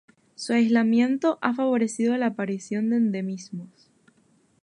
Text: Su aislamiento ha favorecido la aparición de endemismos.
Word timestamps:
Su 0.33 0.53
aislamiento 0.53 1.37
ha 1.43 1.53
favorecido 1.53 2.17
la 2.17 2.25
aparición 2.25 2.89
de 2.89 2.95
endemismos. 2.97 3.91